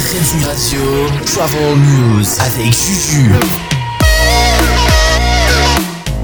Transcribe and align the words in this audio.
Radio 0.00 0.80
Travel 1.26 1.76
News 1.76 2.24
avec 2.40 2.72
Juju. 2.72 3.30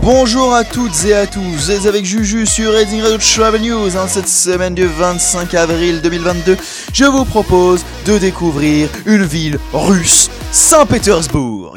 Bonjour 0.00 0.54
à 0.54 0.64
toutes 0.64 1.04
et 1.04 1.12
à 1.12 1.26
tous, 1.26 1.40
vous 1.42 1.70
êtes 1.70 1.84
avec 1.84 2.06
Juju 2.06 2.46
sur 2.46 2.72
Reading 2.72 3.02
Radio 3.02 3.18
Travel 3.18 3.60
News. 3.60 3.94
En 3.98 4.08
cette 4.08 4.28
semaine 4.28 4.74
du 4.74 4.86
25 4.86 5.52
avril 5.52 6.00
2022, 6.00 6.56
je 6.94 7.04
vous 7.04 7.26
propose 7.26 7.84
de 8.06 8.16
découvrir 8.16 8.88
une 9.04 9.24
ville 9.24 9.58
russe, 9.74 10.30
Saint-Pétersbourg. 10.52 11.76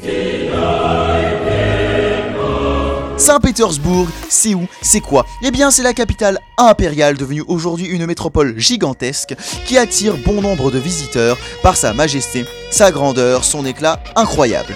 Saint-Pétersbourg, 3.20 4.08
c'est 4.30 4.54
où 4.56 4.66
C'est 4.82 5.02
quoi? 5.02 5.26
Eh 5.44 5.52
bien, 5.52 5.72
c'est 5.72 5.84
la 5.84 5.94
capitale 5.94 6.40
impériale 6.58 7.18
devenue 7.18 7.44
aujourd'hui 7.50 7.86
une 7.86 8.06
métropole 8.06 8.58
gigantesque 8.58 9.36
qui 9.66 9.78
attire 9.78 10.16
bon 10.26 10.42
nombre 10.42 10.72
de 10.72 10.80
visiteurs 10.80 11.38
par 11.62 11.76
sa 11.76 11.94
majesté, 11.94 12.46
sa 12.72 12.92
grandeur, 12.92 13.44
son 13.44 13.66
éclat 13.66 14.02
incroyable. 14.16 14.74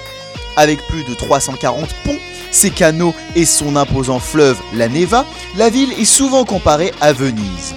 Avec 0.57 0.85
plus 0.87 1.05
de 1.05 1.13
340 1.13 1.87
ponts, 2.03 2.19
ses 2.51 2.69
canaux 2.69 3.15
et 3.35 3.45
son 3.45 3.77
imposant 3.77 4.19
fleuve, 4.19 4.59
la 4.75 4.89
Neva, 4.89 5.25
la 5.55 5.69
ville 5.69 5.93
est 5.93 6.03
souvent 6.03 6.43
comparée 6.43 6.91
à 6.99 7.13
Venise. 7.13 7.73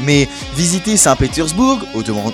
Mais 0.00 0.28
visiter 0.54 0.96
Saint-Pétersbourg, 0.96 1.80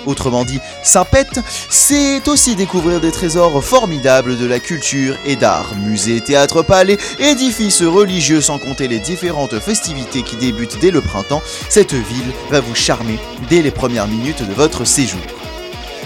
autrement 0.05 0.45
dit 0.45 0.59
Saint-Pète, 0.83 1.39
c'est 1.69 2.27
aussi 2.27 2.55
découvrir 2.55 2.99
des 2.99 3.11
trésors 3.11 3.63
formidables 3.63 4.37
de 4.37 4.45
la 4.45 4.59
culture 4.59 5.17
et 5.25 5.35
d'art. 5.35 5.73
Musées, 5.75 6.21
théâtres, 6.21 6.61
palais, 6.61 6.97
édifices 7.19 7.83
religieux 7.83 8.41
sans 8.41 8.59
compter 8.59 8.87
les 8.87 8.99
différentes 8.99 9.59
festivités 9.59 10.23
qui 10.23 10.35
débutent 10.35 10.79
dès 10.79 10.91
le 10.91 11.01
printemps, 11.01 11.41
cette 11.69 11.93
ville 11.93 12.33
va 12.49 12.59
vous 12.59 12.75
charmer 12.75 13.19
dès 13.49 13.61
les 13.61 13.71
premières 13.71 14.07
minutes 14.07 14.47
de 14.47 14.53
votre 14.53 14.85
séjour. 14.85 15.21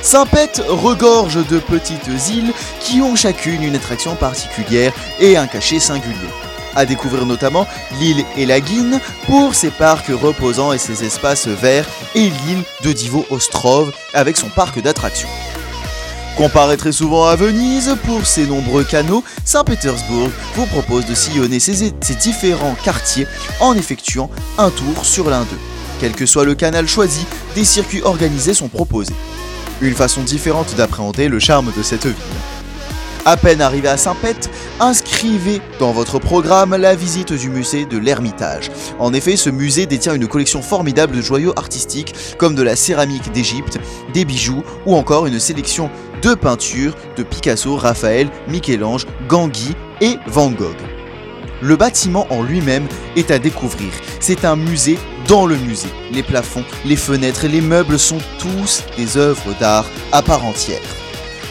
Saint-Pète 0.01 0.61
regorge 0.67 1.45
de 1.47 1.59
petites 1.59 2.07
îles 2.29 2.53
qui 2.79 3.01
ont 3.01 3.15
chacune 3.15 3.63
une 3.63 3.75
attraction 3.75 4.15
particulière 4.15 4.93
et 5.19 5.37
un 5.37 5.47
cachet 5.47 5.79
singulier 5.79 6.46
à 6.77 6.85
découvrir 6.85 7.25
notamment 7.25 7.67
l'île 7.99 8.23
Elaguine 8.37 9.01
pour 9.25 9.55
ses 9.55 9.71
parcs 9.71 10.07
reposants 10.09 10.71
et 10.71 10.77
ses 10.77 11.03
espaces 11.03 11.47
verts 11.47 11.87
et 12.15 12.29
l'île 12.29 12.63
de 12.83 12.93
Divo 12.93 13.25
Ostrov 13.31 13.91
avec 14.13 14.37
son 14.37 14.47
parc 14.49 14.79
d'attractions. 14.81 15.27
Comparé 16.37 16.77
très 16.77 16.91
souvent 16.91 17.25
à 17.25 17.35
Venise 17.35 17.95
pour 18.05 18.27
ses 18.27 18.45
nombreux 18.45 18.83
canaux, 18.83 19.23
Saint-Pétersbourg 19.43 20.29
vous 20.53 20.65
propose 20.67 21.07
de 21.07 21.15
sillonner 21.15 21.59
ses, 21.59 21.91
différents 22.21 22.75
quartiers 22.83 23.25
en 23.59 23.73
effectuant 23.73 24.29
un 24.59 24.69
tour 24.69 25.03
sur 25.03 25.31
l'un 25.31 25.41
d'eux. 25.41 25.59
Quel 25.99 26.11
que 26.11 26.27
soit 26.27 26.45
le 26.45 26.53
canal 26.53 26.87
choisi, 26.87 27.25
des 27.55 27.65
circuits 27.65 28.03
organisés 28.03 28.53
sont 28.53 28.67
proposés. 28.67 29.15
Une 29.81 29.95
façon 29.95 30.21
différente 30.21 30.75
d'appréhender 30.75 31.27
le 31.27 31.39
charme 31.39 31.71
de 31.75 31.81
cette 31.81 32.05
ville. 32.05 32.15
À 33.25 33.35
peine 33.35 33.61
arrivé 33.61 33.89
à 33.89 33.97
Saint-Pète, 33.97 34.49
dans 35.79 35.93
votre 35.93 36.19
programme 36.19 36.75
la 36.75 36.93
visite 36.93 37.33
du 37.33 37.49
musée 37.49 37.85
de 37.85 37.97
l'Ermitage. 37.97 38.69
En 38.99 39.13
effet, 39.13 39.35
ce 39.35 39.49
musée 39.49 39.87
détient 39.87 40.13
une 40.13 40.27
collection 40.27 40.61
formidable 40.61 41.15
de 41.15 41.21
joyaux 41.21 41.53
artistiques 41.55 42.13
comme 42.37 42.53
de 42.53 42.61
la 42.61 42.75
céramique 42.75 43.31
d'Égypte, 43.31 43.79
des 44.13 44.25
bijoux 44.25 44.63
ou 44.85 44.95
encore 44.95 45.25
une 45.25 45.39
sélection 45.39 45.89
de 46.21 46.35
peintures 46.35 46.93
de 47.15 47.23
Picasso, 47.23 47.75
Raphaël, 47.75 48.29
Michel-Ange, 48.47 49.07
Gangui 49.27 49.73
et 50.01 50.17
Van 50.27 50.51
Gogh. 50.51 50.75
Le 51.63 51.75
bâtiment 51.75 52.27
en 52.29 52.43
lui-même 52.43 52.87
est 53.15 53.31
à 53.31 53.39
découvrir. 53.39 53.89
C'est 54.19 54.45
un 54.45 54.55
musée 54.55 54.99
dans 55.27 55.47
le 55.47 55.55
musée. 55.55 55.89
Les 56.11 56.21
plafonds, 56.21 56.63
les 56.85 56.95
fenêtres 56.95 57.45
et 57.45 57.49
les 57.49 57.61
meubles 57.61 57.97
sont 57.97 58.19
tous 58.37 58.83
des 58.97 59.17
œuvres 59.17 59.55
d'art 59.59 59.85
à 60.11 60.21
part 60.21 60.45
entière. 60.45 61.06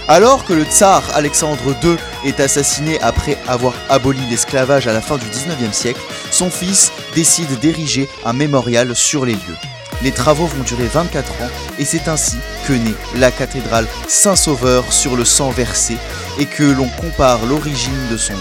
Alors 0.08 0.44
que 0.44 0.52
le 0.52 0.62
tsar 0.62 1.02
Alexandre 1.14 1.74
II 1.82 1.96
est 2.24 2.38
assassiné 2.38 3.00
après 3.00 3.36
avoir 3.48 3.74
aboli 3.88 4.20
l'esclavage 4.30 4.86
à 4.86 4.92
la 4.92 5.00
fin 5.00 5.16
du 5.16 5.26
19e 5.26 5.72
siècle, 5.72 6.00
son 6.30 6.48
fils 6.48 6.92
décide 7.16 7.58
d'ériger 7.58 8.08
un 8.24 8.32
mémorial 8.32 8.94
sur 8.94 9.24
les 9.26 9.32
lieux. 9.32 9.56
Les 10.02 10.12
travaux 10.12 10.46
vont 10.46 10.62
durer 10.62 10.86
24 10.86 11.32
ans 11.32 11.50
et 11.80 11.84
c'est 11.84 12.06
ainsi 12.06 12.36
que 12.68 12.72
naît 12.74 12.94
la 13.16 13.32
cathédrale 13.32 13.86
Saint-Sauveur 14.06 14.92
sur 14.92 15.16
le 15.16 15.24
sang 15.24 15.50
versé 15.50 15.96
et 16.38 16.46
que 16.46 16.62
l'on 16.62 16.88
compare 16.88 17.44
l'origine 17.46 18.08
de 18.08 18.16
son 18.16 18.34
nom. 18.34 18.40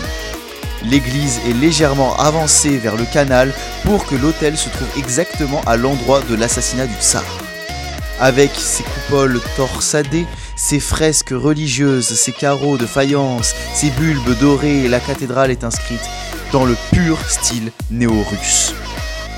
L'église 0.84 1.40
est 1.50 1.54
légèrement 1.54 2.16
avancée 2.18 2.78
vers 2.78 2.96
le 2.96 3.06
canal 3.06 3.52
pour 3.86 4.06
que 4.06 4.14
l'autel 4.14 4.56
se 4.56 4.70
trouve 4.70 4.90
exactement 4.98 5.62
à 5.66 5.78
l'endroit 5.78 6.22
de 6.30 6.36
l'assassinat 6.36 6.86
du 6.86 6.96
tsar. 7.02 7.24
Avec 8.20 8.52
ses 8.56 8.84
coupoles 8.84 9.42
torsadées, 9.58 10.28
ses 10.66 10.80
fresques 10.80 11.30
religieuses, 11.30 12.08
ses 12.08 12.32
carreaux 12.32 12.80
de 12.80 12.88
faïence, 12.88 13.54
ses 13.76 13.92
bulbes 13.92 14.36
dorés, 14.40 14.88
la 14.88 15.00
cathédrale 15.00 15.52
est 15.52 15.64
inscrite 15.64 16.02
dans 16.52 16.66
le 16.66 16.76
pur 16.92 17.20
style 17.30 17.72
néo-russe. 17.92 18.74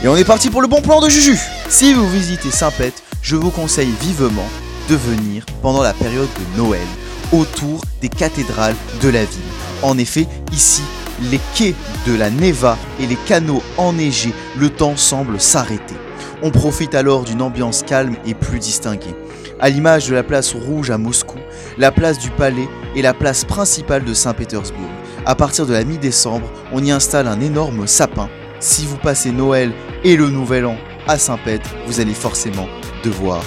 Et 0.01 0.07
on 0.07 0.15
est 0.15 0.23
parti 0.23 0.49
pour 0.49 0.61
le 0.61 0.69
bon 0.69 0.81
plan 0.81 1.01
de 1.01 1.09
Juju 1.09 1.37
Si 1.67 1.93
vous 1.93 2.09
visitez 2.09 2.49
Saint-Pète, 2.49 3.03
je 3.21 3.35
vous 3.35 3.51
conseille 3.51 3.91
vivement 3.99 4.47
de 4.89 4.95
venir 4.95 5.45
pendant 5.61 5.83
la 5.83 5.93
période 5.93 6.29
de 6.55 6.61
Noël, 6.61 6.87
autour 7.33 7.83
des 7.99 8.07
cathédrales 8.07 8.75
de 9.01 9.09
la 9.09 9.25
ville. 9.25 9.51
En 9.81 9.97
effet, 9.97 10.27
ici, 10.53 10.83
les 11.29 11.41
quais 11.57 11.75
de 12.05 12.15
la 12.15 12.29
Neva 12.29 12.77
et 13.01 13.05
les 13.05 13.17
canaux 13.27 13.61
enneigés, 13.77 14.33
le 14.57 14.69
temps 14.69 14.95
semble 14.95 15.41
s'arrêter. 15.41 15.95
On 16.43 16.51
profite 16.51 16.93
alors 16.93 17.23
d'une 17.23 17.41
ambiance 17.41 17.81
calme 17.81 18.15
et 18.25 18.35
plus 18.35 18.59
distinguée. 18.59 19.15
À 19.59 19.69
l'image 19.69 20.07
de 20.07 20.13
la 20.13 20.21
place 20.21 20.53
rouge 20.53 20.91
à 20.91 20.99
Moscou, 20.99 21.39
la 21.79 21.91
place 21.91 22.19
du 22.19 22.29
Palais 22.29 22.69
et 22.95 23.01
la 23.01 23.15
place 23.15 23.43
principale 23.43 24.03
de 24.03 24.13
Saint-Pétersbourg. 24.13 24.89
À 25.25 25.33
partir 25.33 25.65
de 25.65 25.73
la 25.73 25.83
mi-décembre, 25.83 26.47
on 26.71 26.83
y 26.83 26.91
installe 26.91 27.27
un 27.27 27.41
énorme 27.41 27.87
sapin. 27.87 28.29
Si 28.59 28.85
vous 28.85 28.97
passez 28.97 29.31
Noël 29.31 29.71
et 30.03 30.15
le 30.15 30.29
Nouvel 30.29 30.67
An 30.67 30.77
à 31.07 31.17
Saint-Pète, 31.17 31.65
vous 31.87 31.99
allez 31.99 32.13
forcément 32.13 32.67
devoir 33.03 33.41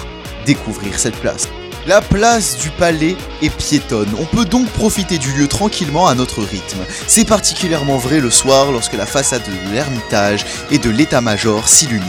découvrir 0.45 0.99
cette 0.99 1.15
place. 1.15 1.47
La 1.87 2.01
place 2.01 2.57
du 2.57 2.69
palais 2.71 3.15
est 3.41 3.55
piétonne, 3.55 4.09
on 4.19 4.25
peut 4.25 4.45
donc 4.45 4.67
profiter 4.67 5.17
du 5.17 5.31
lieu 5.31 5.47
tranquillement 5.47 6.07
à 6.07 6.13
notre 6.13 6.41
rythme. 6.43 6.79
C'est 7.07 7.25
particulièrement 7.25 7.97
vrai 7.97 8.19
le 8.19 8.29
soir 8.29 8.71
lorsque 8.71 8.93
la 8.93 9.07
façade 9.07 9.41
de 9.43 9.73
l'ermitage 9.73 10.45
et 10.69 10.77
de 10.77 10.89
l'état-major 10.89 11.67
s'illumine. 11.67 12.05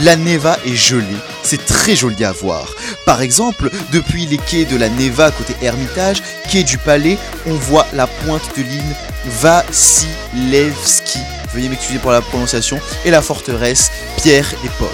La 0.00 0.14
Neva 0.14 0.58
est 0.64 0.76
gelée, 0.76 1.04
c'est 1.42 1.66
très 1.66 1.96
joli 1.96 2.24
à 2.24 2.30
voir. 2.30 2.72
Par 3.04 3.20
exemple, 3.20 3.68
depuis 3.92 4.26
les 4.26 4.38
quais 4.38 4.64
de 4.64 4.76
la 4.76 4.88
Neva 4.88 5.32
côté 5.32 5.54
Ermitage, 5.60 6.22
quai 6.50 6.62
du 6.62 6.78
Palais, 6.78 7.18
on 7.46 7.54
voit 7.54 7.86
la 7.92 8.06
pointe 8.06 8.48
de 8.56 8.62
l'île 8.62 8.96
Vassilevski, 9.40 11.18
veuillez 11.52 11.68
m'excuser 11.68 11.98
pour 11.98 12.12
la 12.12 12.20
prononciation, 12.20 12.78
et 13.04 13.10
la 13.10 13.22
forteresse 13.22 13.90
Pierre 14.18 14.52
et 14.64 14.70
Paul. 14.78 14.88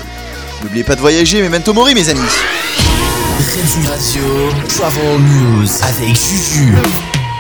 N'oubliez 0.63 0.85
pas 0.85 0.95
de 0.95 1.01
voyager, 1.01 1.43
memento 1.43 1.75
mori 1.75 1.95
mes 1.95 2.09
amis 2.09 2.21
Radio 3.87 4.23
Travel 4.69 5.21
News 5.21 5.69
avec 5.83 6.17
Juju. 6.17 6.75